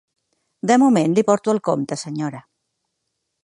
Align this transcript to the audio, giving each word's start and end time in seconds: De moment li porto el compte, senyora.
De 0.71 0.77
moment 0.83 1.13
li 1.19 1.25
porto 1.29 1.53
el 1.55 1.61
compte, 1.69 1.99
senyora. 2.05 2.43